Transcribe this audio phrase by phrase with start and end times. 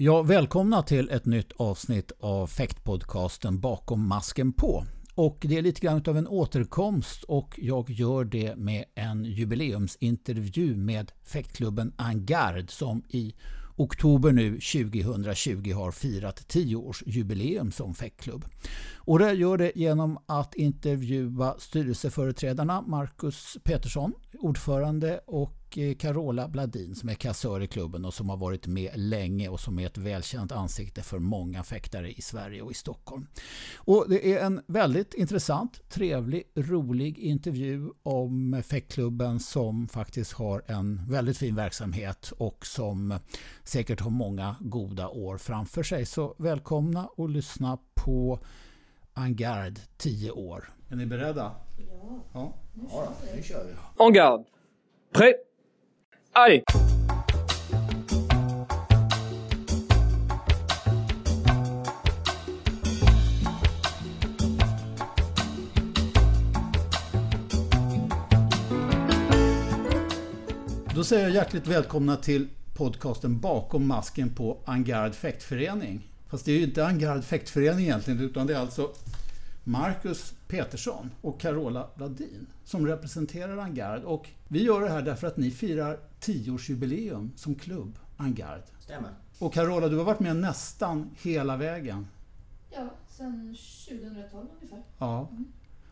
[0.00, 4.84] Ja, välkomna till ett nytt avsnitt av Fäktpodcasten Bakom masken på.
[5.14, 10.76] Och det är lite grann av en återkomst och jag gör det med en jubileumsintervju
[10.76, 13.34] med fäktklubben Angard som i
[13.76, 18.44] oktober nu 2020 har firat 10-årsjubileum som fäktklubb.
[18.96, 26.94] Och det gör det genom att intervjua styrelseföreträdarna Marcus Petersson, ordförande och Eh, Carola Bladin
[26.94, 29.98] som är kassör i klubben och som har varit med länge och som är ett
[29.98, 33.26] välkänt ansikte för många fäktare i Sverige och i Stockholm.
[33.76, 41.00] Och det är en väldigt intressant, trevlig, rolig intervju om fäktklubben som faktiskt har en
[41.08, 43.18] väldigt fin verksamhet och som
[43.64, 46.06] säkert har många goda år framför sig.
[46.06, 48.38] Så välkomna och lyssna på
[49.14, 50.70] Angard 10 år.
[50.88, 51.54] Är ni beredda?
[51.76, 52.20] Ja.
[52.32, 52.52] Ja,
[52.92, 54.04] ja nu kör vi.
[54.04, 54.44] En garde.
[55.12, 55.47] Prêt
[56.38, 56.62] arg!
[70.94, 76.08] Då säger jag hjärtligt välkomna till podcasten Bakom masken på Angard fäktförening.
[76.30, 78.90] Fast det är ju inte Angard fäktförening egentligen utan det är alltså
[79.64, 84.02] Marcus Petersson och Carola Bladin som representerar Angard.
[84.04, 88.62] Och vi gör det här därför att ni firar 10-årsjubileum som klubb, Angard.
[88.80, 89.14] Stämmer.
[89.38, 92.06] Och Carola, du har varit med nästan hela vägen.
[92.70, 93.56] Ja, sedan
[93.88, 94.82] 2012 ungefär.
[94.98, 95.28] Ja.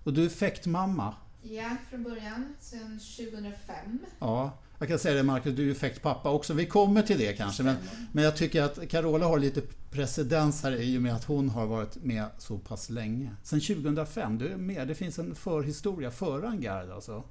[0.04, 1.14] Och du är fäktmamma.
[1.42, 2.54] Ja, från början.
[2.60, 3.98] Sedan 2005.
[4.18, 4.58] Ja.
[4.78, 6.54] Jag kan säga det Marcus, du är ju fäktpappa också.
[6.54, 7.62] Vi kommer till det kanske.
[7.62, 7.76] Men,
[8.12, 11.66] men jag tycker att Carola har lite precedens här i och med att hon har
[11.66, 13.30] varit med så pass länge.
[13.42, 14.88] Sen 2005, du är med.
[14.88, 17.24] Det finns en förhistoria före Angard alltså.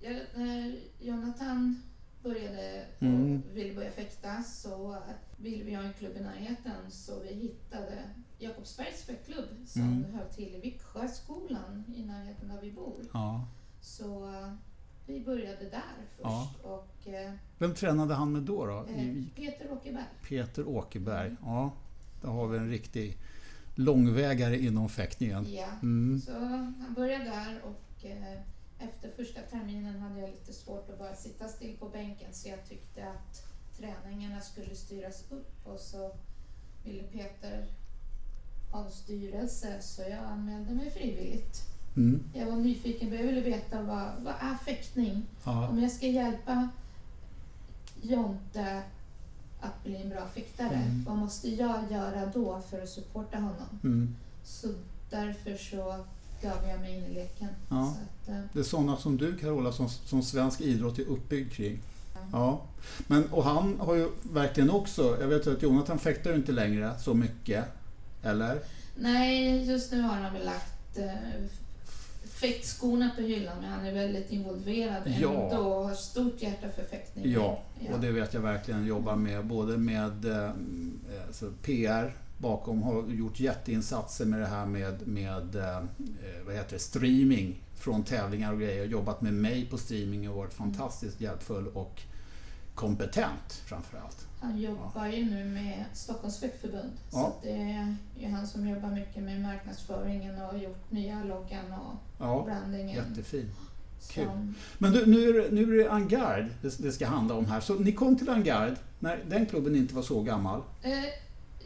[0.00, 1.82] Ja, när Jonathan
[2.32, 3.42] började och Mm.
[3.54, 4.96] ville börja fäkta så
[5.36, 8.02] ville vi ha en klubb i närheten så vi hittade
[8.38, 10.04] Jakobsbergs fäktklubb som Mm.
[10.14, 13.04] höll till Viksjöskolan i närheten där vi bor.
[13.12, 13.46] Ja.
[13.80, 14.52] Så eh,
[15.06, 16.20] vi började där först.
[16.22, 16.50] Ja.
[16.62, 18.66] Och, eh, Vem tränade han med då?
[18.66, 18.78] då?
[18.78, 20.04] eh, Peter Åkerberg.
[20.28, 21.36] Peter Åkerberg.
[21.42, 21.72] Ja,
[22.22, 23.16] där har vi en riktig
[23.74, 25.46] långvägare inom fäktningen.
[25.54, 25.66] Ja.
[25.82, 26.20] Mm.
[26.20, 28.04] Så han började där och
[28.78, 32.68] efter första terminen hade jag lite svårt att bara sitta still på bänken så jag
[32.68, 33.42] tyckte att
[33.78, 36.10] träningarna skulle styras upp och så
[36.84, 37.66] ville Peter
[38.72, 41.60] ha en styrelse så jag anmälde mig frivilligt.
[41.96, 42.22] Mm.
[42.34, 45.26] Jag var nyfiken, jag ville veta vad, vad är fäktning?
[45.44, 45.68] Ja.
[45.68, 46.68] Om jag ska hjälpa
[48.02, 48.82] Jonte
[49.60, 51.04] att bli en bra fäktare, Mm.
[51.04, 53.80] vad måste jag göra då för att supporta honom?
[53.84, 54.16] Mm.
[54.44, 54.68] Så
[55.10, 56.04] därför så
[56.42, 57.48] gav jag mig in i leken.
[57.70, 57.82] Ja.
[58.22, 61.78] Att, eh, Det är sådana som du Carola som, som svensk idrott är uppbyggd kring.
[62.32, 62.60] Ja.
[63.06, 66.92] Men, och han har ju verkligen också, jag vet att Jonathan fäktar ju inte längre
[67.00, 67.64] så mycket.
[68.22, 68.58] Eller?
[69.00, 71.44] nej, just nu har han väl lagt eh,
[72.24, 75.50] fäktskorna på hyllan men han är väldigt involverad Ja.
[75.50, 77.32] ändå och har stort hjärta för fäktning.
[77.32, 77.62] Ja,
[77.92, 79.46] och det vet jag verkligen jobbar med.
[79.46, 80.50] Både med eh,
[81.26, 85.80] alltså PR bakom, har gjort jätteinsatser med det här med, med eh,
[86.46, 88.84] vad heter det, streaming från tävlingar och grejer.
[88.84, 92.00] Jobbat med mig på streaming och varit fantastiskt hjälpfull och
[92.74, 94.26] kompetent framförallt.
[94.40, 96.92] Han jobbar ju nu med Stockholms fäktförbund.
[97.10, 97.34] Så Ja.
[97.42, 101.96] det är ju han som jobbar mycket med marknadsföringen och har gjort nya loggan och
[102.18, 102.96] Ja, brandingen.
[103.08, 103.50] jättefin.
[104.12, 104.24] kul.
[104.24, 107.46] Som, Men du, nu, är det, nu är det Angard det, det ska handla om
[107.46, 107.60] här.
[107.60, 110.62] Så ni kom till Angard när den klubben inte var så gammal.
[110.82, 110.92] eh,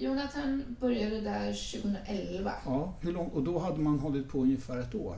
[0.02, 1.52] Jonathan började där
[1.82, 2.52] 2011.
[2.66, 5.16] Ja, hur lång, och då hade man hållit på ungefär ett år.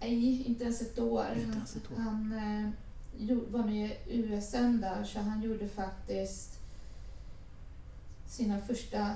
[0.00, 1.26] Nej, inte ens ett år.
[1.36, 1.96] Inte ens ett år.
[1.96, 2.70] Han eh,
[3.28, 6.60] gjorde- var med i USM där, så han gjorde faktiskt
[8.26, 9.10] sina första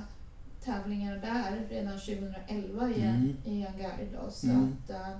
[0.64, 3.36] tävlingar där redan 2011 i, Mm.
[3.44, 4.00] i Angard.
[4.12, 4.76] Då, så Mm.
[4.84, 5.18] att, eh,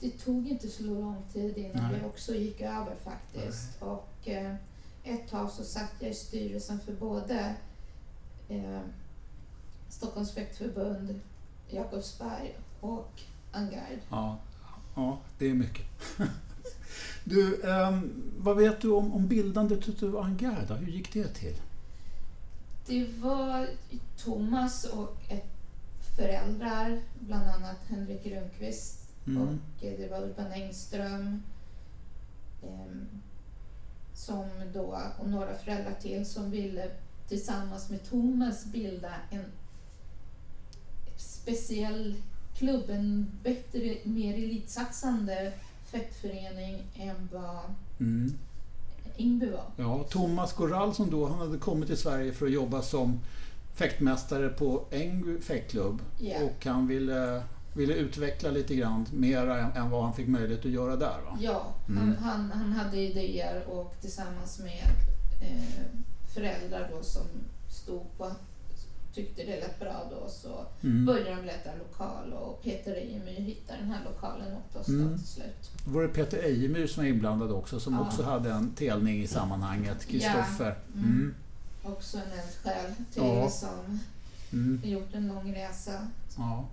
[0.00, 2.00] det tog inte så lång tid innan Nej.
[2.00, 3.82] vi också gick över faktiskt.
[3.82, 4.54] Och eh,
[5.04, 7.54] ett tag så satt jag i styrelsen för både
[8.48, 8.80] eh,
[9.88, 11.20] Stockholms fäktförbund,
[11.68, 13.20] Jakobsberg och
[13.52, 13.98] Angard.
[14.10, 14.38] Ja,
[14.94, 15.86] ja det är mycket.
[17.24, 20.68] Du, ehm, vad vet du om, om bildandet av Angard?
[20.68, 20.74] då?
[20.74, 21.56] Hur gick det till?
[22.86, 23.68] Det var
[24.16, 25.46] Thomas och ett
[26.16, 29.42] föräldrar, bland annat Henrik Rundqvist Mm.
[29.42, 31.42] och eh, det var Urban Engström
[32.62, 33.06] ehm,
[34.14, 36.90] som då, och några föräldrar till som ville
[37.28, 39.44] tillsammans med Thomas bilda en
[41.16, 42.14] speciell
[42.58, 45.52] klubb, en bättre, mer elitsatsande
[45.86, 48.32] fäktförening än vad Mm.
[49.16, 49.64] Ingby var.
[49.76, 53.20] Ja, Thomas Gorall som då han hade kommit till Sverige för att jobba som
[53.74, 55.98] fäktmästare på Ängby fäktklubb.
[56.18, 56.36] Ja.
[56.42, 57.42] Och han ville,
[57.76, 61.20] ville utveckla lite grann mer än, än vad han fick möjlighet att göra där.
[61.20, 61.38] Va?
[61.40, 61.98] Ja, Mm.
[62.02, 64.84] han, han, han hade idéer och tillsammans med
[65.42, 65.84] eh,
[66.34, 67.22] föräldrar då som
[67.70, 68.30] stod på
[69.14, 71.06] tyckte det lät bra då så Mm.
[71.06, 75.18] började de leta lokal och Peter Ejemyr hittade den här lokalen åt oss Mm.
[75.18, 75.70] till slut.
[75.86, 78.00] Var det Peter Ejemyr som var inblandad också som Ja.
[78.00, 80.04] också hade en telning i sammanhanget.
[80.06, 80.64] Kristoffer.
[80.92, 80.98] Ja.
[80.98, 81.04] Mm.
[81.10, 81.34] Mm.
[81.82, 83.50] Också en eldsjäl till Ja.
[83.50, 83.98] som
[84.52, 84.80] Mm.
[84.84, 86.08] gjort en lång resa.
[86.36, 86.64] Ja.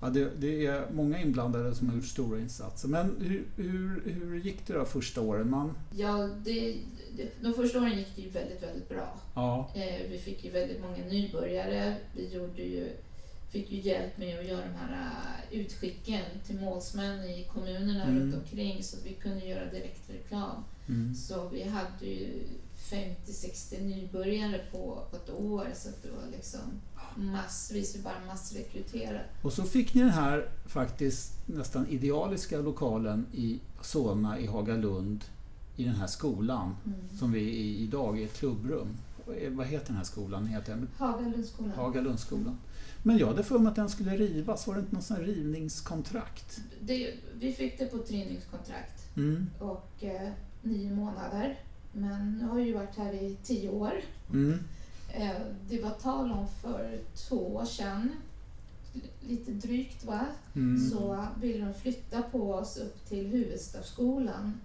[0.00, 2.88] Ja, det, det är många inblandade som har gjort stora insatser.
[2.88, 5.50] Men hur, hur, hur gick det då första åren?
[5.50, 6.76] Man, Ja, det,
[7.16, 9.20] det, de första åren gick det ju väldigt, väldigt bra.
[9.34, 11.96] ja, Eh, vi fick ju väldigt många nybörjare.
[12.16, 12.88] Vi gjorde ju,
[13.50, 14.92] fick ju hjälp med att göra de här
[15.50, 18.18] eh, utskicken till målsmän i kommunerna Mm.
[18.18, 20.64] runt omkring så att vi kunde göra direktreklam.
[20.88, 21.14] mm.
[21.14, 22.42] Så vi hade ju
[22.90, 26.60] 50-60 nybörjare på, på ett år så att det var liksom
[27.16, 29.24] massvis, vi bara massrekryterade.
[29.42, 35.24] Och så fick ni den här faktiskt nästan idealiska lokalen i Solna i Hagalund
[35.76, 37.18] i den här skolan Mm.
[37.18, 38.88] som vi i, idag är ett klubbrum.
[39.40, 40.42] Eh, Vad heter den här skolan?
[40.42, 41.72] Den heter Hagalundsskolan.
[41.76, 42.58] Hagalundsskolan.
[43.06, 44.66] Men jag hade för mig att den skulle rivas.
[44.66, 46.60] Var det inte någon sån rivningskontrakt?
[46.80, 49.46] Det, vi fick det på ett rivningskontrakt Mm.
[49.58, 50.30] och eh,
[50.62, 51.58] nio månader.
[51.92, 53.92] Men nu har ju varit här i tio år.
[54.32, 54.58] Mm.
[55.14, 55.30] Eh,
[55.68, 56.98] det var tal om för
[57.28, 58.10] två år sedan,
[59.28, 60.90] lite drygt va, Mm.
[60.90, 64.60] så ville de flytta på oss upp till Huvudstadsskolan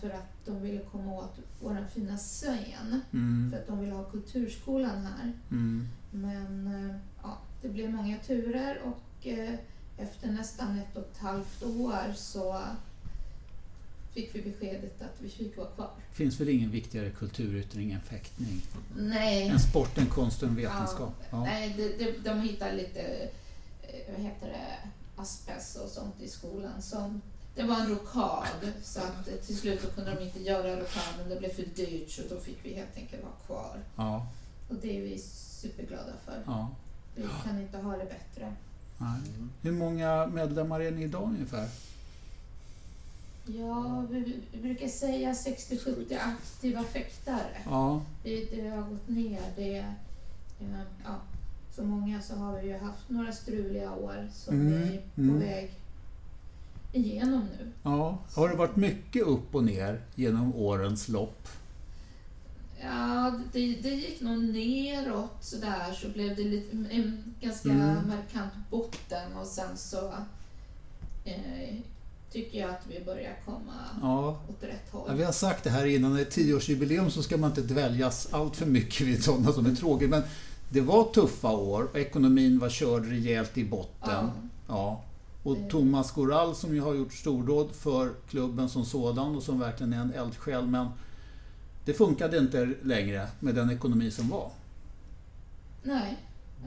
[0.00, 3.00] för att de ville komma åt vår fina scen.
[3.12, 3.50] Mm.
[3.50, 5.32] För att de ville ha kulturskolan här.
[5.50, 5.88] Mm.
[6.10, 9.54] Men eh, ja, det blev många turer och eh,
[9.98, 12.60] efter nästan ett och ett halvt år så
[14.14, 15.90] fick vi beskedet att vi fick vara kvar.
[16.12, 18.62] finns väl ingen viktigare kulturyttring än fäktning?
[18.96, 21.14] Nej, En sport, en konst och en vetenskap.
[21.30, 21.44] Ja.
[21.44, 23.00] nej det, det, de hittade lite,
[23.82, 26.82] eh, vad heter det, asbest och sånt i skolan.
[26.82, 27.20] Som,
[27.54, 31.36] det var en rokad så att till slut så kunde de inte göra rokaden, det
[31.38, 33.78] blev för dyrt så då fick vi helt enkelt vara kvar.
[33.96, 34.26] Ja.
[34.68, 36.42] Och det är vi superglada för.
[36.46, 36.70] ja.
[37.14, 38.52] Vi kan inte ha det bättre.
[38.98, 39.20] Nej.
[39.62, 41.68] Hur många medlemmar är ni idag ungefär?
[43.46, 47.62] Ja, vi, vi brukar säga 60-70 aktiva fäktare.
[47.64, 48.02] Ja.
[48.22, 49.40] Det, det har gått ner.
[49.56, 51.16] Det, eh, ja,
[51.76, 55.20] så många så har vi ju haft några struliga år som Mm, vi är på
[55.20, 55.40] mm.
[55.40, 55.70] väg
[56.92, 57.72] igenom nu.
[57.82, 58.18] ja.
[58.34, 61.48] Har det varit mycket upp och ner genom årens lopp?
[62.84, 67.94] Ja, det, det gick nog neråt sådär så blev det lite, en ganska Mm.
[68.08, 70.12] markant botten och sen så
[71.24, 71.74] eh,
[72.32, 73.72] tycker jag att vi börjar komma
[74.02, 74.40] Ja.
[74.48, 75.04] åt rätt håll.
[75.08, 78.56] Ja, vi har sagt det här innan, ett tioårsjubileum så ska man inte dväljas allt
[78.56, 80.08] för mycket vid sådana som är tråkiga.
[80.08, 80.22] Men
[80.70, 84.10] det var tuffa år och ekonomin var körd rejält i botten.
[84.10, 84.32] Ja.
[84.68, 85.02] Ja.
[85.42, 85.68] Och Eh.
[85.68, 90.00] Thomas Goral som ju har gjort stordåd för klubben som sådan och som verkligen är
[90.00, 90.66] en eldsjäl.
[90.66, 90.88] Men
[91.84, 94.50] det funkade inte längre med den ekonomi som var.
[95.82, 96.16] Nej,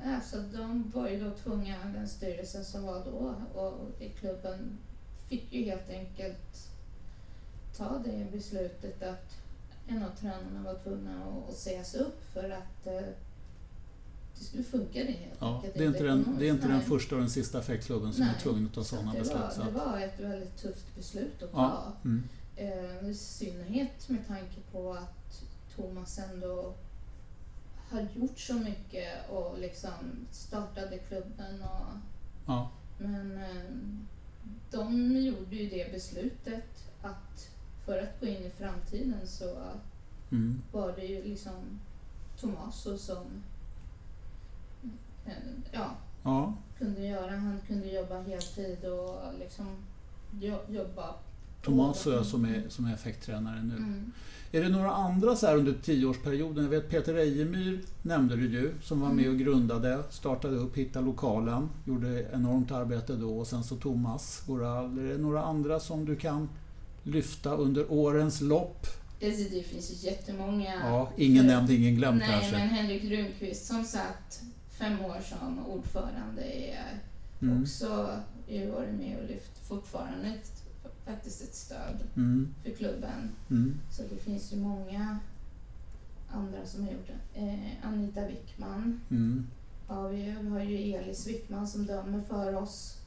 [0.05, 4.77] alltså de var ju då tvungna, den styrelsen som var då och i klubben
[5.29, 6.69] fick ju helt enkelt
[7.77, 9.37] ta det beslutet att
[9.87, 13.09] en av tränarna var tvungna att, att sägas upp för att eh,
[14.39, 15.73] det skulle funka det helt Ja, enkelt.
[15.73, 18.35] det är inte den, det är inte den första och den sista fäktklubben som Nej.
[18.35, 19.39] är tvungen att ta Så sådana det beslut.
[19.41, 21.93] Var, Så det att, var ett väldigt tufft beslut att Ja.
[22.03, 22.07] ta.
[22.09, 22.23] mm.
[22.55, 25.41] Eh, I synnerhet med tanke på att
[25.75, 26.73] Thomas ändå
[27.89, 29.91] har gjort så mycket och liksom
[30.31, 31.61] startade klubben.
[31.61, 31.97] Och,
[32.45, 32.69] ja.
[32.99, 33.71] men eh,
[34.71, 37.49] de gjorde ju det beslutet att
[37.85, 39.57] för att gå in i framtiden så
[40.31, 40.61] Mm.
[40.71, 41.79] var det ju liksom
[42.39, 43.25] Tomaso som
[45.71, 45.91] ja,
[46.23, 46.53] ja.
[46.77, 47.31] kunde göra.
[47.35, 49.65] Han kunde jobba heltid och liksom
[50.41, 51.07] jo- jobba
[51.61, 53.75] på- Thomas Ö som är, som är effekttränare nu.
[53.77, 54.11] Mm.
[54.51, 56.63] Är det några andra så här under tioårsperioden?
[56.63, 61.05] Jag vet Peter Ejemyr nämnde du ju, som var med och grundade, startade upp, hittade
[61.05, 64.99] lokalen, gjorde enormt arbete då och sen så Thomas Goral.
[64.99, 66.49] Är det några andra som du kan
[67.03, 68.87] lyfta under årens lopp?
[69.23, 70.73] Alltså, det finns ju jättemånga.
[70.83, 72.51] Ja, ingen nämnd, ingen glömd Nej, kanske.
[72.51, 74.41] men Henrik Runqvist som satt
[74.77, 76.99] fem år som ordförande är
[77.41, 77.61] Mm.
[77.61, 80.63] också är varit med och lyft fortfarande ett,
[81.05, 82.53] faktiskt ett stöd Mm.
[82.63, 83.29] för klubben.
[83.49, 83.79] Mm.
[83.91, 85.19] Så det finns ju många
[86.31, 87.39] andra som har gjort det.
[87.39, 89.01] Eh, Anita Wickman.
[89.11, 89.47] Mm.
[89.87, 92.97] Ja, vi, vi har ju Elis Wickman som dömer för oss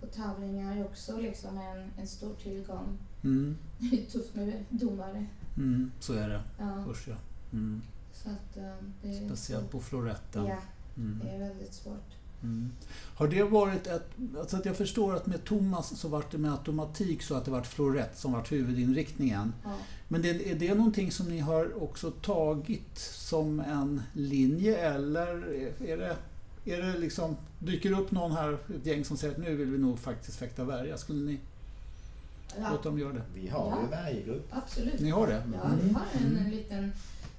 [0.00, 2.98] på tävlingar är också liksom en, en stor tillgång.
[3.24, 3.56] Mm.
[3.78, 5.26] Det är tufft med domare.
[5.56, 6.42] Mm, så är det.
[6.58, 7.16] Ja, Usch ja.
[7.52, 7.82] Mm.
[8.12, 10.46] så att eh, det är Speciellt på floretten.
[10.46, 10.58] Ja,
[10.98, 11.20] Mm.
[11.24, 12.04] det är väldigt svårt.
[12.42, 12.70] Mm.
[13.14, 14.10] Har det varit ett...
[14.38, 17.50] Alltså att jag förstår att med Thomas så var det med automatik så att det
[17.50, 19.52] var florett som var huvudinriktningen.
[19.64, 19.74] Ja.
[20.08, 25.26] Men det, är det någonting som ni har också tagit som en linje eller
[25.86, 26.16] är det,
[26.74, 29.78] är det liksom, dyker upp någon här, ett gäng som säger att nu vill vi
[29.78, 30.96] nog faktiskt fäkta värja?
[30.98, 31.38] Skulle ni
[32.60, 33.22] Ja, låta dem göra det?
[33.34, 33.78] Vi har Ja.
[33.82, 34.46] ju varje grupp.
[34.50, 35.00] absolut.
[35.00, 35.34] Ni har det?
[35.34, 35.42] Ja,
[35.82, 36.44] vi har en, Mm.
[36.44, 36.92] en liten,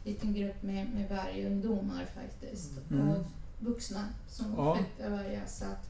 [0.06, 2.72] liten grupp med, med vargungdomar faktiskt.
[2.92, 3.10] Mm.
[3.10, 3.26] Och
[3.60, 4.76] vuxna som Ja.
[4.78, 5.46] fäktar vargar.
[5.48, 5.90] Så att,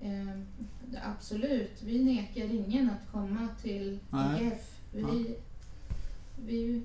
[0.00, 0.40] eh,
[1.16, 3.98] absolut, vi nekar ingen att komma till.
[4.40, 4.78] IF.
[4.92, 5.34] Vi, Ja.
[6.46, 6.82] vi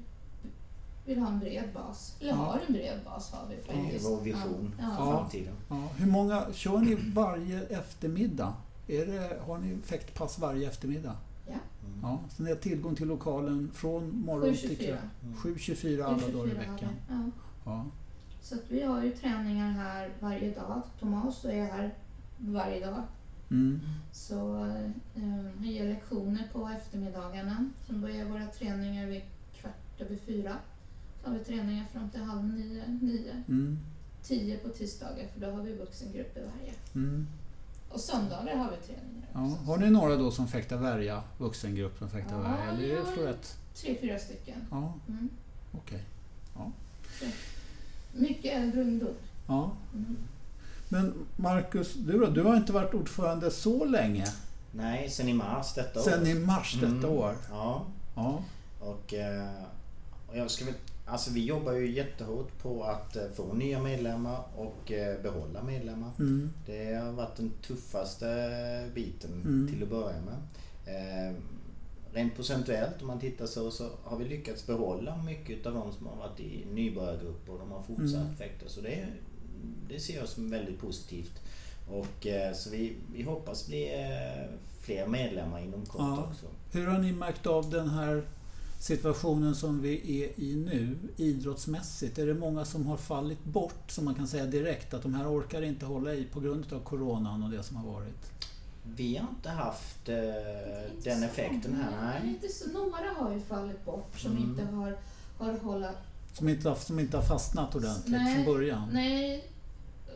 [1.05, 2.15] vill ha en bred bas.
[2.19, 2.35] Eller Ja.
[2.35, 4.05] har en bred bas har vi Det är faktiskt.
[4.09, 4.95] vår vision Ja.
[4.97, 5.17] för Ja.
[5.17, 5.53] framtiden.
[5.69, 5.87] Ja.
[5.97, 8.53] Hur många kör ni varje eftermiddag?
[8.87, 11.15] Är det, har ni fäktpass varje eftermiddag?
[11.47, 11.99] Mm.
[12.01, 14.75] Ja, så ni har tillgång till lokalen från morgon till 7.24.
[14.85, 14.97] kväll?
[15.55, 16.53] 7.24 alla dagar i 7.24 har vi.
[16.53, 16.89] veckan?
[17.65, 17.85] Ja.
[18.41, 18.47] Ja.
[18.47, 20.81] Så att vi har ju träningar här varje dag.
[20.99, 21.93] Thomas är här
[22.37, 23.03] varje dag.
[23.51, 23.79] Mm.
[24.11, 24.65] Så
[25.15, 27.69] eh, vi ger lektioner på eftermiddagarna.
[27.87, 29.21] Sen börjar våra träningar vid
[29.53, 30.55] kvart över fyra.
[31.23, 33.43] Så har vi träningar fram till halv nio, nio.
[33.47, 33.79] Mm.
[34.23, 36.73] Tio på tisdagar för då har vi vuxengrupp i varje.
[36.95, 37.27] Mm.
[37.89, 39.45] Och söndagar har vi träningar Ja.
[39.45, 39.63] också.
[39.63, 43.33] Har ni några då som fäktar värja, vuxengruppen fäktar Ja, värja, eller är det ja.
[43.75, 44.55] Tre, fyra stycken.
[44.71, 45.29] Ja, Mm.
[45.71, 46.03] okej.
[48.13, 49.13] Mycket äldre ungdom.
[49.47, 49.71] Ja.
[49.93, 50.17] Mm.
[50.89, 52.25] Men Marcus, du då?
[52.27, 54.25] Du har inte varit ordförande så länge?
[54.71, 56.03] Nej, sen i mars detta år.
[56.03, 57.09] Sen i mars detta Mm.
[57.09, 57.35] år?
[57.49, 58.43] Ja, Ja.
[58.79, 59.49] och, eh,
[60.29, 60.73] och jag ska väl,
[61.05, 66.09] alltså vi jobbar ju jättehårt på att eh, få nya medlemmar och eh, behålla medlemmar.
[66.19, 66.49] Mm.
[66.65, 68.25] Det har varit den tuffaste
[68.95, 69.67] biten Mm.
[69.67, 70.37] till att börja med.
[72.13, 76.07] Rent procentuellt om man tittar så, så har vi lyckats behålla mycket av de som
[76.07, 78.35] har varit i nybörjargrupper och de har fortsatt Mm.
[78.35, 78.69] fäkta.
[78.69, 79.07] Så det,
[79.89, 81.41] det ser jag som väldigt positivt.
[81.89, 84.49] Och, eh, så vi, vi hoppas bli eh,
[84.81, 86.27] fler medlemmar inom kort Ja.
[86.31, 86.45] också.
[86.71, 88.23] Hur har ni märkt av den här
[88.79, 92.19] situationen som vi är i nu idrottsmässigt?
[92.19, 95.27] Är det många som har fallit bort som man kan säga direkt att de här
[95.39, 98.31] orkar inte hålla i på grund av coronan och det som har varit?
[98.95, 100.15] Vi har inte haft eh,
[101.03, 102.19] den effekten här.
[102.21, 102.29] Nej.
[102.29, 104.43] Inte så, några har ju fallit bort som Mm.
[104.43, 104.97] inte har,
[105.37, 105.97] har hållit
[106.33, 108.89] Som inte, har- som inte har fastnat ordentligt Nej, från början?
[108.93, 109.49] Nej,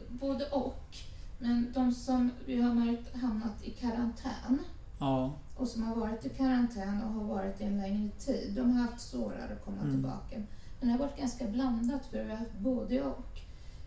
[0.09, 0.95] både och.
[1.39, 4.59] Men de som vi har märkt hamnat i karantän
[4.99, 5.33] Ja.
[5.57, 8.81] och som har varit i karantän och har varit i en längre tid, de har
[8.87, 9.91] haft svårare att komma Mm.
[9.91, 10.35] tillbaka.
[10.79, 13.39] Men det har varit ganska blandat för vi har haft både och.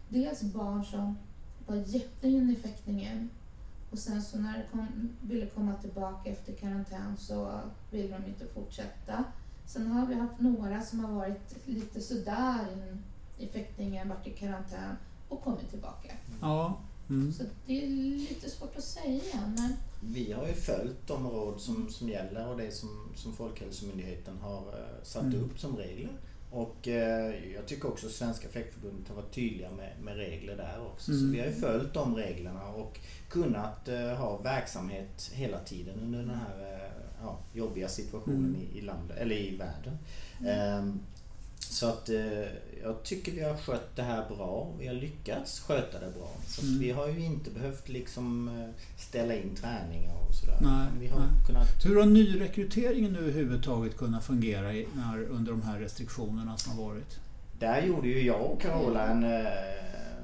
[0.08, 1.18] Dels barn som
[1.66, 3.30] var jätteinne i fäktningen
[3.90, 4.86] och sen så när de kom,
[5.22, 9.24] ville komma tillbaka efter karantän så ville de inte fortsätta.
[9.66, 13.02] Sen har vi haft några som har varit lite sådär in
[13.38, 14.96] i fäktningen, varit i karantän
[15.28, 16.12] och kommit tillbaka.
[16.40, 16.78] ja.
[17.10, 17.32] Mm.
[17.32, 21.90] Så det är lite svårt att säga men Vi har ju följt de råd som,
[21.90, 25.44] som gäller och det som, som Folkhälsomyndigheten har eh, satt Mm.
[25.44, 26.12] upp som regler.
[26.50, 31.10] Och eh, jag tycker också Svenska Fäktförbundet har varit tydliga med, med regler där också.
[31.12, 31.20] Mm.
[31.20, 36.18] Så vi har ju följt de reglerna och kunnat eh, ha verksamhet hela tiden under
[36.18, 36.90] den här eh,
[37.22, 38.60] ja, jobbiga situationen Mm.
[38.60, 39.98] i, i landet, eller i världen.
[40.46, 41.00] Ehm,
[41.72, 42.42] så att eh,
[42.82, 44.72] jag tycker vi har skött det här bra.
[44.78, 46.30] Vi har lyckats sköta det bra.
[46.46, 46.78] Så Mm.
[46.78, 50.58] vi har ju inte behövt liksom eh, ställa in träningar och sådär.
[50.60, 51.84] Nej, vi har kunnat...
[51.84, 57.18] Hur har nyrekryteringen överhuvudtaget kunnat fungera i, när, under de här restriktionerna som har varit?
[57.58, 59.46] Där gjorde ju jag och Carola en eh,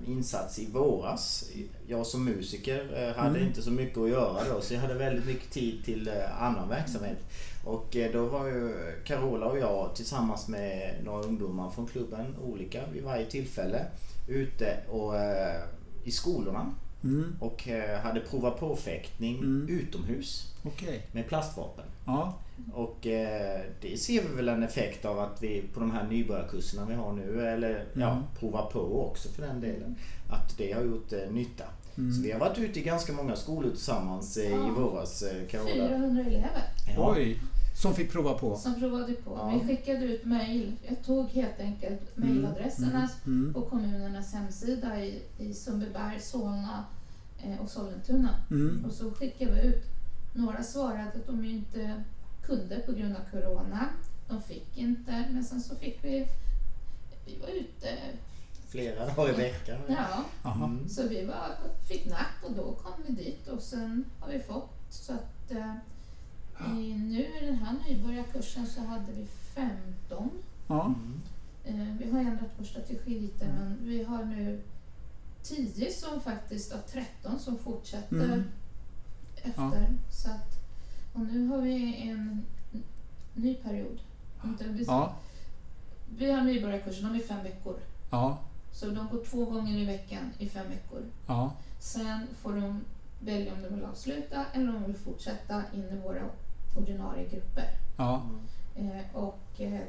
[0.07, 1.45] insats i våras.
[1.87, 3.49] Jag som musiker eh, hade Mm.
[3.49, 6.69] inte så mycket att göra då så jag hade väldigt mycket tid till eh, annan
[6.69, 7.19] verksamhet.
[7.65, 12.81] Och eh, då var ju Carola och jag tillsammans med några ungdomar från klubben, olika
[12.93, 13.87] vid varje tillfälle,
[14.29, 15.63] ute och, eh,
[16.05, 17.37] i skolorna Mm.
[17.41, 19.67] och eh, hade provat på fäktning Mm.
[19.69, 21.07] utomhus Okej.
[21.13, 21.85] med plastvapen.
[22.07, 22.35] Ja.
[22.75, 26.87] Och eh, det ser vi väl en effekt av att vi på de här nybörjarkurserna
[26.87, 28.23] vi har nu, eller ja, Mm.
[28.39, 29.97] prova på också för den delen,
[30.31, 31.65] att det har gjort eh, nytta.
[31.99, 32.13] Mm.
[32.15, 34.75] Så vi har varit ute i ganska många skolor tillsammans eh, i Ja.
[34.79, 35.71] våras, eh, Carola.
[35.89, 36.63] 400 elever
[36.97, 37.13] Ja.
[37.17, 37.41] Oj.
[37.77, 38.57] Som fick prova på?
[38.57, 39.31] som provade på.
[39.39, 39.49] Ja.
[39.63, 40.73] Vi skickade ut mejl.
[40.89, 43.55] Jag tog helt enkelt mejladresserna Mm.
[43.55, 46.85] på kommunernas hemsida i, i Sundbyberg, Solna
[47.43, 48.29] eh, och Sollentuna.
[48.51, 48.85] Mm.
[48.85, 49.83] Och så skickade vi ut.
[50.33, 52.03] Några svarade att de inte
[52.47, 53.89] kunde på grund av Corona.
[54.29, 56.29] De fick inte, men sen så fick vi...
[57.27, 57.89] Vi var ute,
[58.75, 59.79] Flera dagar i veckan.
[59.89, 60.65] ja, Aha.
[60.65, 60.89] Mm.
[60.89, 61.57] så vi var,
[61.89, 65.75] fick napp och då kom vi dit och sen har vi fått så att eh,
[66.79, 70.31] i, nu i den här nybörjarkursen så hade vi 15.
[70.69, 70.85] Ja.
[70.87, 71.21] Mm.
[71.65, 74.61] Eh, Vi har ändrat vår strategi lite men vi har nu
[75.43, 78.45] 10 som faktiskt av 13 som fortsätter Mm.
[79.43, 79.89] efter.
[80.11, 80.59] Så att,
[81.13, 82.43] och nu har vi en
[83.35, 83.99] ny period.
[84.45, 85.15] Inte- det- Ja.
[86.19, 87.77] Vi har nybörjarkursen, de är fem veckor.
[88.11, 88.39] Ja.
[88.75, 91.03] Så de går två gånger i veckan i fem veckor.
[91.27, 91.53] Ja.
[91.81, 92.81] Sen får de
[93.21, 96.23] välja om de vill avsluta eller om de vill fortsätta in i våra
[96.77, 97.69] ordinarie grupper.
[97.97, 98.23] ja.
[98.77, 99.81] Eh, och eh,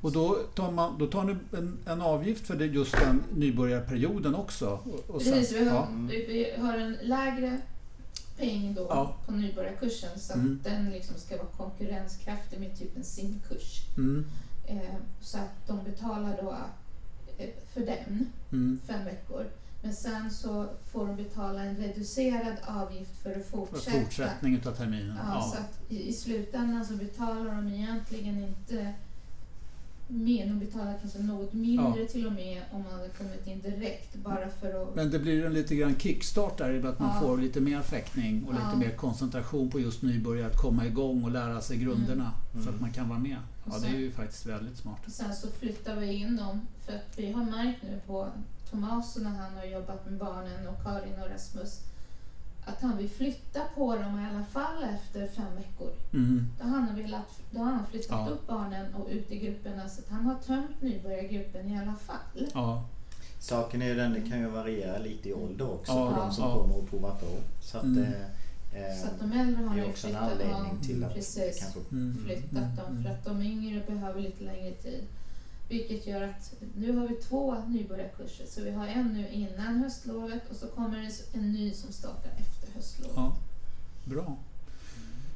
[0.00, 4.34] Och då tar, man, då tar ni en, en avgift för det just den nybörjarperioden
[4.34, 4.68] också?
[4.70, 5.88] Och, och sen- precis, vi har, ja.
[6.08, 7.58] vi, har en lägre
[8.38, 9.14] peng då Ja.
[9.26, 10.60] på nybörjarkursen så att Mm.
[10.64, 13.82] den liksom ska vara konkurrenskraftig med typ en simkurs.
[13.96, 14.24] Mm.
[14.66, 16.56] Eh, så att de betalar då
[17.74, 18.80] för den Mm.
[18.86, 19.44] fem veckor.
[19.82, 24.00] Men sen så får de betala en reducerad avgift för att För fortsätta.
[24.00, 25.16] fortsättning av terminen?
[25.28, 28.92] Ja, Så att i, i slutändan så betalar de egentligen inte
[30.10, 30.46] mer.
[30.46, 34.48] De betalar kanske något mindre till och med om man hade kommit in direkt bara
[34.60, 34.94] för att...
[34.94, 37.20] Men det blir en lite grann kickstart där i att man Ja.
[37.20, 38.76] får lite mer fäktning och lite Ja.
[38.76, 42.64] mer koncentration på just nybörjare att komma igång och lära sig grunderna Mm.
[42.64, 43.36] så att man kan vara med.
[43.64, 44.98] Ja, Och det är sen- ju faktiskt väldigt smart.
[45.06, 48.28] Sen så flyttar vi in dem för att vi har märkt nu på
[48.70, 51.80] Thomas när han har jobbat med barnen och Karin och Rasmus
[52.64, 55.90] att han vill flytta på dem i alla fall efter fem veckor.
[56.12, 56.46] Mm.
[56.60, 58.28] Då har han, velat, då har han flyttat Ja.
[58.28, 62.48] upp barnen och ut i grupperna så att han har tömt nybörjargruppen i alla fall.
[62.54, 62.84] Ja.
[63.38, 66.32] Saken är ju den, det kan ju variera lite i ålder också Ja, på de
[66.32, 66.58] som ja.
[66.58, 67.26] kommer och provar på.
[67.62, 68.02] Så att, Mm.
[68.02, 71.58] eh, eh, Så att de äldre har ju också en flyttat, anledning till att precis.
[71.60, 72.16] kanske Mm.
[72.24, 72.76] flyttat Mm.
[72.76, 73.02] dem Mm.
[73.02, 75.04] för att de yngre behöver lite längre tid.
[75.70, 78.46] Vilket gör att nu har vi två nybörjarkurser.
[78.46, 82.30] Så vi har en nu innan höstlovet och så kommer det en ny som startar
[82.38, 83.12] efter höstlovet.
[83.16, 83.36] Ja.
[84.04, 84.36] Bra.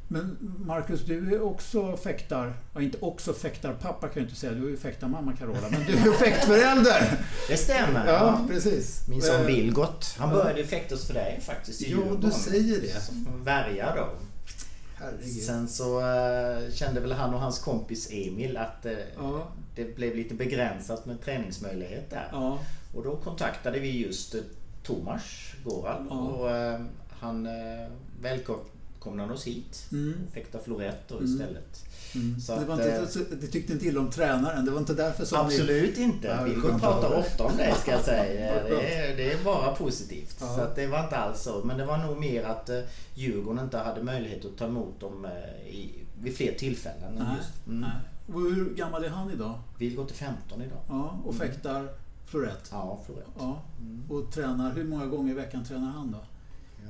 [0.08, 0.36] Men
[0.66, 2.54] Marcus, du är också fäktar...
[2.74, 4.52] Ja, inte också fäktarpappa kan jag inte säga.
[4.52, 5.68] Du är ju fäktarmamma Carola.
[5.70, 7.18] Men du är ju fäktförälder!
[7.48, 8.06] Det stämmer.
[8.06, 9.08] Ja, precis.
[9.08, 10.34] Min son Eh, Vilgot, han ja.
[10.34, 13.00] började ju fäktas för dig faktiskt i Ja, du säger det.
[13.00, 14.08] Som värja då.
[14.94, 15.42] Herregud.
[15.42, 19.48] Sen så eh, kände väl han och hans kompis Emil att eh, Ja.
[19.74, 22.28] Det blev lite begränsat med träningsmöjlighet där.
[22.32, 22.58] Ja.
[22.94, 24.40] Och då kontaktade vi just eh,
[24.82, 25.22] Tomas
[25.64, 26.16] Goral Ja.
[26.18, 26.80] och eh,
[27.20, 27.88] han eh,
[28.22, 29.86] välkomnade oss hit.
[29.92, 30.14] Mm.
[30.26, 31.32] och Fäkta florett då Mm.
[31.32, 31.84] istället.
[32.14, 32.40] Mm.
[32.40, 34.64] Så det var att, inte, eh, så, du tyckte inte illa om tränaren.
[34.64, 35.38] Det var inte därför som.
[35.46, 36.44] Absolut inte.
[36.44, 38.62] Vilgot skönt att pratar ofta om det ska jag säga.
[38.68, 40.36] Det är, det är bara positivt.
[40.40, 40.46] Ja.
[40.56, 41.62] Så det var inte alls så.
[41.64, 42.70] Men det var nog mer att
[43.14, 45.26] Djurgården inte hade möjlighet att ta emot dem
[45.66, 45.90] i,
[46.22, 47.14] vid fler tillfällen.
[47.18, 47.66] Nej, Just.
[47.66, 47.80] Mm.
[47.80, 47.90] nej.
[48.26, 49.58] Och hur gammal är han idag?
[49.78, 50.78] Vilgot är 15 idag.
[50.88, 51.46] Ja, och Mm.
[51.48, 51.88] fäktar
[52.26, 52.68] florett.
[52.72, 53.26] Ja, florett.
[53.38, 53.62] Ja.
[53.80, 54.02] Mm.
[54.10, 56.18] Och tränar, hur många gånger i veckan tränar han då?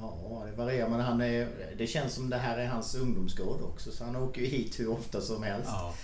[0.01, 0.89] Ja, det varierar.
[0.89, 3.91] Men han är, det känns som det här är hans ungdomsgård också.
[3.91, 5.69] Så han åker ju hit hur ofta som helst.
[5.73, 5.95] Ja.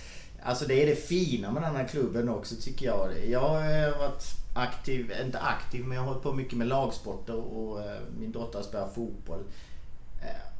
[0.43, 3.09] Alltså det är det fina med den här klubben också tycker jag.
[3.29, 4.23] Jag har varit
[4.55, 8.59] aktiv, inte aktiv men jag har hållit på mycket med lagsporter och eh, min dotter
[8.59, 9.43] har spelat fotboll.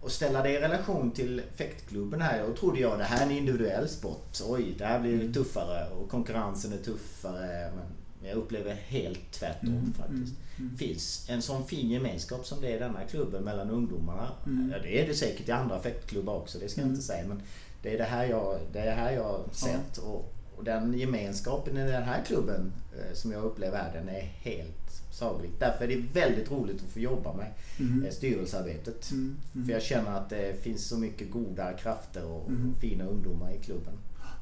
[0.02, 2.44] Och ställa det i relation till fäktklubben här.
[2.48, 4.38] Då trodde jag det här är en individuell sport.
[4.48, 5.34] Oj, det här blir Mm.
[5.34, 7.72] tuffare och konkurrensen är tuffare.
[7.76, 10.34] Men jag upplever helt tvärtom Mm, faktiskt.
[10.60, 14.28] mm, finns en sån fin gemenskap som det är i den här klubben mellan ungdomarna.
[14.46, 14.72] Mm.
[14.76, 16.96] Ja, det är det säkert i andra fäktklubbar också, det ska jag Mm.
[16.96, 17.28] inte säga.
[17.28, 17.42] Men
[17.82, 19.98] det är det här jag, det är här jag har sett.
[19.98, 24.22] Och, och den gemenskapen i den här klubben eh, som jag upplever här, den är
[24.22, 24.81] helt
[25.12, 25.60] sagolikt.
[25.60, 28.06] Därför är det väldigt roligt att få jobba med Mm.
[28.06, 29.12] eh, styrelsearbetet.
[29.12, 29.38] Mm.
[29.56, 29.66] Mm.
[29.68, 32.72] För jag känner att det finns så mycket goda krafter och, Mm.
[32.74, 33.94] och fina ungdomar i klubben.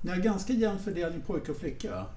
[0.02, 1.92] Ni har ganska jämn fördelning pojkar och flickor?
[1.92, 2.08] Ja,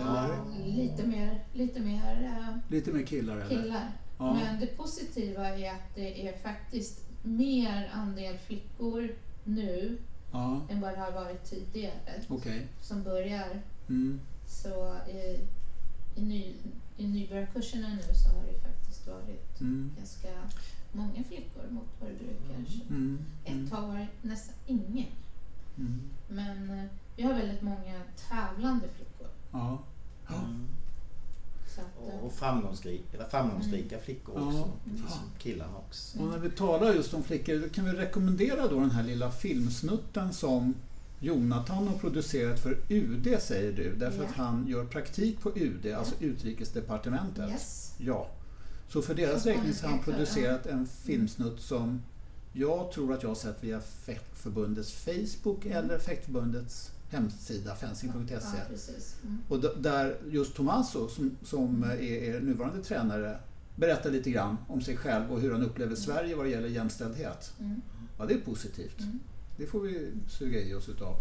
[0.00, 0.66] Eller?
[0.76, 3.48] lite mer, lite mer eh, Lite mer killar eller?
[3.48, 3.92] killar.
[4.18, 4.34] Ja.
[4.34, 9.08] Men det positiva är att det är faktiskt mer andel flickor
[9.44, 9.98] nu
[10.32, 11.92] Ja, än vad det har varit tidigare
[12.28, 12.66] okej.
[12.82, 13.62] som börjar.
[13.88, 14.20] Mm.
[14.46, 15.38] Så i,
[16.20, 16.54] i, ny,
[16.96, 19.90] i nybörjarkurserna nu så har det faktiskt varit Mm.
[19.98, 20.28] ganska
[20.92, 22.70] många flickor mot vad det brukar.
[22.70, 23.18] Så Mm.
[23.44, 25.08] Ett har varit nästan ingen.
[25.78, 26.00] Mm.
[26.28, 26.84] Men eh,
[27.16, 29.28] vi har väldigt många tävlande flickor.
[29.52, 29.78] Ja.
[30.28, 30.66] Mm.
[31.78, 34.68] Att, eh, Och framgångsrika, framgångsrika flickor också.
[34.84, 35.10] Precis Ja.
[35.10, 36.18] som killarna också.
[36.20, 40.32] Och när vi talar just om flickor, kan vi rekommendera då den här lilla filmsnutten
[40.32, 40.74] som
[41.20, 44.28] Jonathan har producerat för UD säger du, därför Ja.
[44.28, 47.50] att han gör praktik på UD, alltså Utrikesdepartementet.
[47.50, 47.94] yes.
[47.98, 48.28] Ja.
[48.88, 52.02] Så för deras räkning så har han producerat en filmsnutt som
[52.52, 55.78] jag tror att jag har sett via Fäktförbundets Facebook Mm.
[55.78, 58.34] eller Fäktförbundets hemsida fencing.se.
[58.34, 58.94] Ja.
[59.24, 59.38] Mm.
[59.48, 63.38] Och där just Tomaso som, som är er nuvarande tränare
[63.76, 67.52] berättar lite grann om sig själv och hur han upplever Sverige vad det gäller jämställdhet.
[67.60, 67.80] Mm.
[68.18, 68.98] Ja, det är positivt.
[69.56, 71.16] Det får vi suga i oss utav.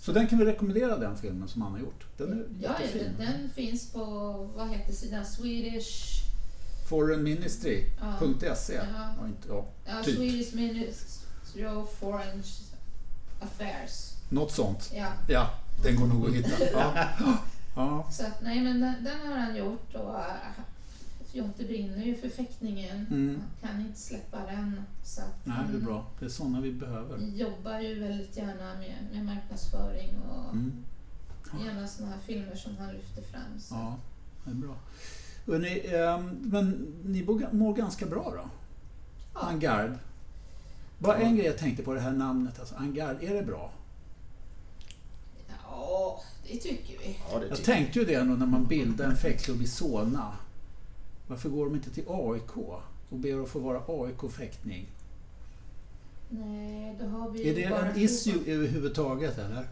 [0.00, 2.06] Så den kan vi rekommendera den filmen som han har gjort.
[2.16, 3.12] Den är Ja, jättefin.
[3.18, 4.04] den, den finns på,
[4.56, 6.24] vad heter sidan, Swedish...
[6.88, 8.74] Foreignministry.se.
[8.74, 9.14] Ja.
[9.20, 10.16] Ja, inte, ja, Ja, Typ.
[10.16, 12.42] Swedish Ministry of Foreign
[13.40, 14.12] Affairs.
[14.28, 14.90] något sånt.
[14.94, 15.50] Ja, Ja,
[15.82, 16.70] den går nog att hitta.
[16.72, 17.08] Ja.
[17.76, 18.06] Ja.
[18.12, 20.14] så att nej men den, den har han gjort och
[21.38, 23.06] Jonte brinner ju för fäktningen.
[23.10, 23.40] Mm.
[23.62, 24.82] Han kan inte släppa den.
[25.04, 26.06] Så att Nej, det är bra.
[26.18, 27.18] Det är sådana vi behöver.
[27.18, 30.84] jobbar ju väldigt gärna med, med marknadsföring och Mm.
[31.66, 33.60] gärna sådana här filmer som han lyfter fram.
[33.60, 33.74] Så.
[33.74, 33.96] Ja,
[34.44, 34.74] det är bra.
[35.46, 36.70] Hörrni, ehm, men
[37.04, 38.50] ni mår- ganska bra då?
[39.34, 39.40] Ja.
[39.40, 39.92] Angard.
[40.98, 42.60] Bara en grej jag tänkte på det här namnet.
[42.60, 43.70] Alltså, Angard, är det bra?
[45.70, 47.16] ja, det tycker vi.
[47.32, 50.32] Ja, det Jag tycker tänkte ju det när man bildar en fäktklubb i Solna.
[51.28, 52.56] Varför går de inte till AIK
[53.08, 54.86] och ber att få vara AIK-fäktning?
[56.30, 58.02] Nej, då har vi Är det bara en fotboll.
[58.02, 59.68] issue överhuvudtaget eller?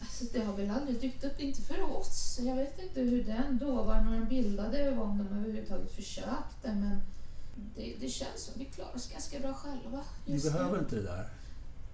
[0.00, 2.38] Alltså det har väl aldrig dykt upp, inte för oss.
[2.42, 6.74] Jag vet inte hur den då var när de bildade och om de överhuvudtaget försökte
[6.74, 6.98] men
[7.76, 10.00] det, det känns som vi klarar oss ganska bra själva.
[10.26, 10.52] Ni just nu.
[10.52, 11.28] behöver inte det där.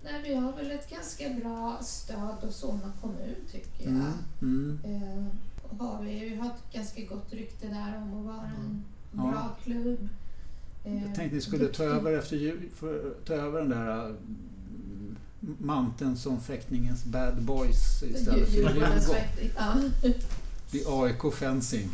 [0.05, 3.92] Nej, vi har väl ett ganska bra stöd av Solna kommun tycker jag.
[3.92, 4.85] Mm, mm.
[4.85, 8.93] Eh, har vi, vi har ett ganska gott rykte där om att vara en Ja.
[9.16, 10.09] Bra klubb.
[10.85, 12.57] Eh, Jag tänkte ni skulle ta över, efter,
[13.27, 15.16] ta över den där mm,
[15.59, 19.00] manteln som fäktningens bad boys istället för Djurgården.
[20.72, 21.90] Vid AIK Fencing.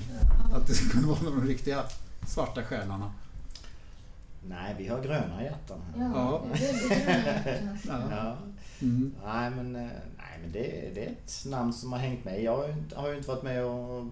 [0.55, 1.85] Att det kunna vara de riktiga
[2.27, 3.13] svarta själarna.
[4.49, 6.05] Nej, vi har gröna hjärtan här.
[6.05, 6.43] Ja.
[7.89, 8.01] Ja.
[8.11, 8.37] Ja.
[8.83, 9.13] Mm.
[9.25, 9.83] Nej, men, eh,
[10.17, 12.43] nej, men det, det är ett namn som har hängt med.
[12.43, 14.05] Jag har ju inte, har ju inte varit med och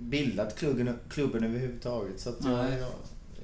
[0.00, 2.20] bildat klubben, klubben överhuvudtaget.
[2.20, 2.90] Så att jag, jag,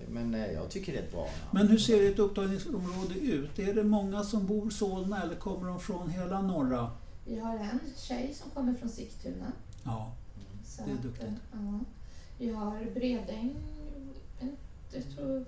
[0.09, 1.33] men eh, jag tycker det är ett bra namn.
[1.53, 3.59] Men hur ser ert upptagningsområde ut?
[3.59, 6.91] Är det många som bor i Solna eller kommer de från hela norra?
[7.27, 9.53] Vi har en tjej som kommer från Sigtuna.
[9.85, 10.13] Ja,
[10.67, 11.25] Så Det är att, duktigt.
[11.25, 11.81] eh, Ja.
[12.39, 13.55] Vi har Bredäng,
[14.41, 14.57] en,
[14.93, 15.45] jag tror,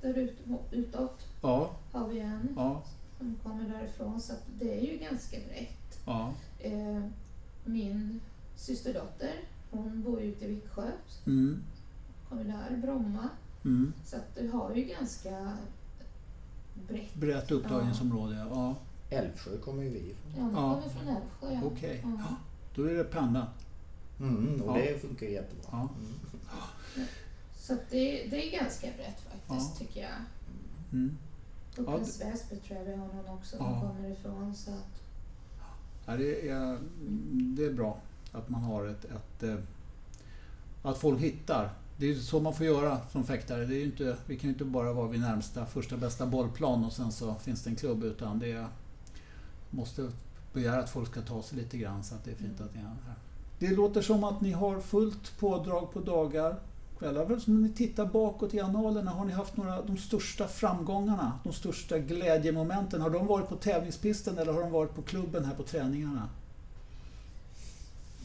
[0.00, 0.36] där ut,
[0.70, 2.82] utåt ja, har vi en ja,
[3.18, 4.20] som kommer därifrån.
[4.20, 5.98] Så att det är ju ganska brett.
[6.06, 6.32] ja.
[6.58, 7.02] Eh,
[7.64, 8.20] min
[8.56, 9.32] systerdotter,
[9.72, 10.90] hon bor ju ute i Viksjö.
[11.26, 11.62] Mm,
[12.28, 13.28] Kommer där, Bromma.
[13.64, 13.92] mm.
[14.04, 15.56] Så att du har ju ganska
[16.88, 17.14] brett.
[17.14, 18.74] Brett upptagningsområde, ja.
[19.10, 20.32] Älvsjö kommer ju vi ifrån.
[20.36, 20.74] Ja, de Ja.
[20.80, 21.52] kommer från Älvsjö.
[21.52, 21.60] Ja.
[21.66, 22.00] Okej.
[22.04, 22.10] Ja.
[22.30, 22.36] Ja,
[22.74, 23.46] Då är det pendeln.
[24.20, 24.82] Mm, och Ja.
[24.82, 25.64] det funkar ju jättebra.
[25.72, 25.88] Ja.
[26.96, 27.08] Mm.
[27.56, 29.78] Så det, det är ganska brett faktiskt Ja.
[29.78, 30.10] tycker jag.
[30.92, 31.18] Mm.
[31.76, 33.80] Upplands Väsby tror jag vi har någon också som Ja.
[33.80, 34.54] kommer ifrån.
[34.54, 35.02] Så att,
[36.06, 36.78] Ja, det, är,
[37.56, 37.98] det är bra
[38.32, 39.54] att man har ett, ett eh,
[40.82, 41.70] att folk hittar.
[41.96, 43.64] Det är så man får göra som fäktare.
[43.64, 46.92] Det är inte, vi kan ju inte bara vara vid närmsta första bästa bollplan och
[46.92, 48.66] sen så finns det en klubb utan det är,
[49.70, 50.10] måste
[50.52, 52.80] begära att folk ska ta sig lite grann så att det är fint att ni
[52.80, 53.14] är här.
[53.58, 56.56] Det låter som att ni har fullt pådrag på dagar,
[56.98, 57.24] kvällar.
[57.24, 61.52] Väl Som ni tittar bakåt i annalerna, har ni haft några de största framgångarna, de
[61.52, 63.00] största glädjemomenten?
[63.00, 66.28] Har de varit på tävlingspisten eller har de varit på klubben här på träningarna?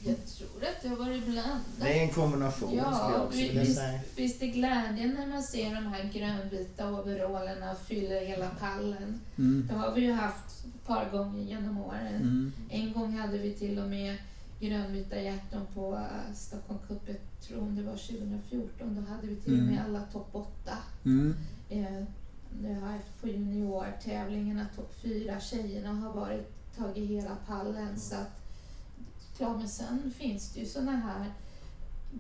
[0.05, 1.62] Jag tror att det har varit blandat.
[1.81, 3.99] Det är en kombination skulle jag Ja, också vi- vilja visst, säga.
[4.15, 9.19] visst är glädjen när man ser de här grönvita overallerna fylla hela pallen.
[9.38, 9.67] Mm.
[9.67, 12.15] Det har vi ju haft ett par gånger genom åren.
[12.15, 12.53] Mm.
[12.69, 14.17] En gång hade vi till och med
[14.60, 18.95] grönvita hjärtan på eh, Stockholm Cup, jag tror om det var 2014.
[18.95, 19.86] Då hade vi till och med Mm.
[19.86, 20.77] alla topp 8.
[21.05, 21.36] Mm.
[21.69, 22.03] Eh,
[22.62, 27.99] nu har jag på juniortävlingarna topp fyra tjejerna har varit, tagit hela pallen.
[27.99, 28.39] Så att,
[29.38, 31.26] klart, men sen finns det ju sådana här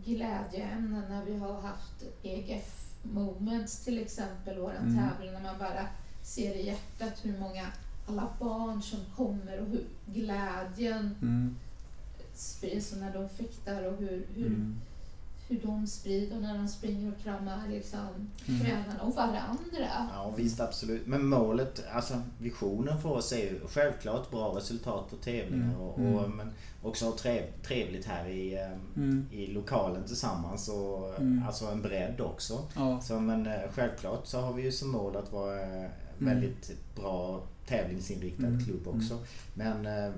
[0.05, 5.09] glädjeämnen när vi har haft EGF Moments till exempel, våran Mm.
[5.09, 5.87] tävling, när man bara
[6.23, 7.65] ser i hjärtat hur många
[8.07, 11.55] alla barn som kommer och hur glädjen Mm.
[12.33, 14.75] sprids när de fäktar och hur, hur, Mm.
[15.47, 17.99] Hur de sprider när de springer och kramar liksom,
[18.47, 18.61] Mm.
[18.61, 20.07] tränarna och varandra.
[20.13, 21.07] Ja visst absolut.
[21.07, 25.97] Men målet, alltså visionen för oss är ju självklart bra resultat på tävlingar Mm, och,
[25.99, 26.15] mm.
[26.15, 29.25] och men också ha trev, trevligt här i, eh, Mm.
[29.31, 31.43] i lokalen tillsammans och Mm.
[31.47, 32.59] alltså en bredd också.
[32.75, 33.01] Ja.
[33.01, 37.41] Så men eh, självklart så har vi ju som mål att vara eh, väldigt bra
[37.67, 39.19] tävlingsinriktad Mm, klubb också.
[39.53, 40.11] Men eh,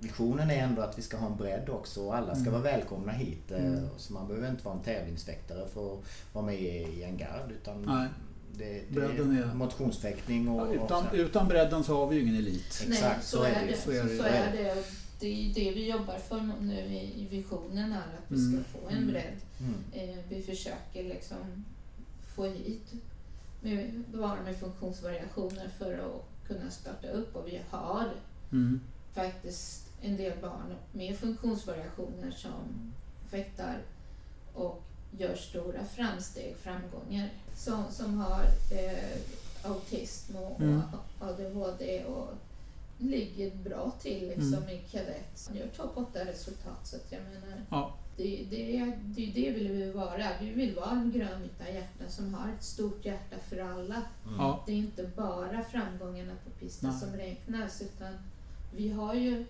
[0.00, 2.52] visionen är ändå att vi ska ha en bredd också och alla ska Mm.
[2.52, 3.50] vara välkomna hit.
[3.50, 3.88] eh, Mm.
[3.96, 6.00] Så man behöver inte vara en tävlingsfäktare för att
[6.32, 8.08] vara med i en gard utan Nej.
[8.58, 11.14] det, det Bredden är är- motionsfäktning och, Ja, och utan, här.
[11.14, 12.66] utan bredden så har vi ju ingen elit.
[12.88, 13.66] Exakt, Nej, så så, är det.
[13.66, 13.76] det.
[13.80, 14.16] Så är det.
[14.16, 14.72] Så är det.
[14.72, 14.86] Och
[15.20, 18.52] det är det vi jobbar för nu i, visionen är att vi Mm.
[18.64, 19.08] ska få en Mm.
[19.08, 19.36] bredd.
[19.60, 20.10] Mm.
[20.10, 21.64] Eh, vi försöker liksom
[22.36, 22.92] få hit
[23.62, 28.04] med, barn med funktionsvariationer för att kunna starta upp och vi har
[28.52, 28.80] Mm.
[29.14, 32.92] faktiskt en del barn med funktionsvariationer som
[33.30, 33.78] fäktar
[34.54, 34.82] och
[35.18, 37.28] gör stora framsteg, framgångar.
[37.56, 39.18] Som, som har eh,
[39.70, 40.80] autism och, Mm.
[41.20, 42.28] ADHD och
[42.98, 44.68] ligger bra till liksom Mm.
[44.70, 45.44] i kadett.
[45.48, 47.94] Han gör topp 8 resultat så att jag menar Ja.
[48.16, 50.26] det, det, är- det, är det vill vi vara.
[50.40, 54.02] Vi vill vara en grönvita hjärta som har ett stort hjärta för alla.
[54.38, 54.62] Ja.
[54.66, 58.14] Det är inte bara framgångarna på pisten som räknas utan
[58.76, 59.44] vi har ju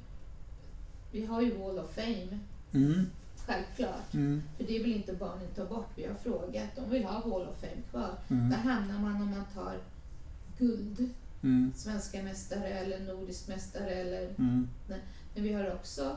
[1.13, 2.39] vi har ju Wall of Fame,
[2.73, 3.07] Mm.
[3.47, 4.15] självklart.
[4.15, 4.43] Mm.
[4.57, 5.89] För det vill inte barnen ta bort.
[5.95, 6.77] Vi har frågat.
[6.77, 8.15] De vill ha Wall of Fame kvar.
[8.31, 8.51] Mm.
[8.51, 9.79] Där hamnar man om man tar
[10.59, 11.11] guld,
[11.43, 11.73] Mm.
[11.77, 13.91] svenska mästare eller nordisk mästare.
[13.91, 14.69] Eller, Mm.
[14.89, 14.99] men
[15.35, 16.17] vi har också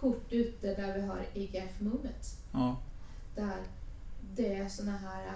[0.00, 2.36] kort ute där vi har IGF Moment.
[2.52, 2.76] Ja.
[3.34, 3.56] Där
[4.36, 5.32] det är såna här äh,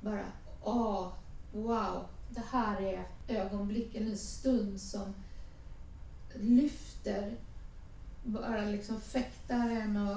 [0.00, 0.24] bara,
[0.62, 1.08] åh,
[1.52, 5.14] wow, det här är ögonblick eller en stund som
[6.34, 7.32] lyfter
[8.28, 10.16] bara liksom fäktaren och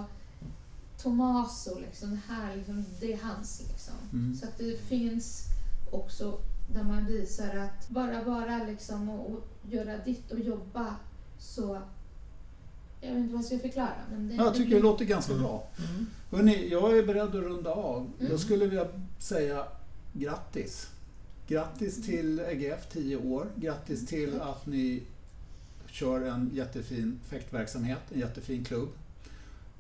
[1.04, 3.94] Tomaso liksom, det här liksom, det är hans liksom.
[4.14, 4.36] Mm.
[4.36, 5.44] Så att det finns
[5.92, 6.40] också
[6.74, 10.96] där man visar att bara vara liksom och, och göra ditt och jobba
[11.40, 11.82] så
[13.02, 13.96] jag vet inte vad jag ska förklara.
[14.12, 15.68] Men det, Jag tycker det blir- låter ganska bra.
[15.90, 16.06] Mm.
[16.32, 18.12] Hörrni, jag är beredd att runda av.
[18.20, 18.32] Mm.
[18.32, 18.88] Jag skulle vilja
[19.20, 19.66] säga
[20.14, 20.88] grattis.
[21.48, 23.48] Grattis till EGF 10 år.
[23.56, 25.04] Grattis till att ni
[25.92, 28.90] kör en jättefin fäktverksamhet, en jättefin klubb.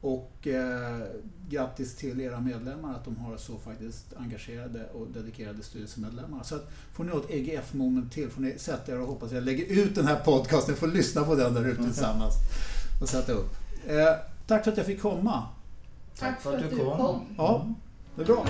[0.02, 1.02] Och eh,
[1.50, 6.43] grattis till era medlemmar att de har så faktiskt engagerade och dedikerade styrelsemedlemmar.
[6.43, 9.65] Så att får ni något EGF-moment till får ni sätta er och hoppas jag lägger
[9.65, 10.76] ut den här podcasten.
[10.76, 12.34] får lyssna på den där ute tillsammans
[13.02, 13.56] och sätta upp.
[13.88, 14.15] Eh,
[14.47, 15.43] tack för att jag fick komma.
[16.19, 17.26] Tack för att du kom.
[17.38, 17.76] Ja,
[18.15, 18.45] det är bra.